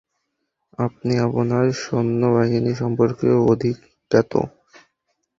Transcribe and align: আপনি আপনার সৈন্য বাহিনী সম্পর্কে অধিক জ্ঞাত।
আপনি 0.79 1.13
আপনার 1.27 1.65
সৈন্য 1.81 2.21
বাহিনী 2.35 2.71
সম্পর্কে 2.81 3.27
অধিক 3.51 3.77
জ্ঞাত। 4.11 4.33